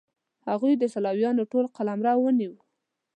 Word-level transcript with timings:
هغوی 0.49 0.73
د 0.77 0.83
سلاویانو 0.93 1.49
ټول 1.51 1.65
قلمرو 1.75 2.21
ونیو. 2.23 2.53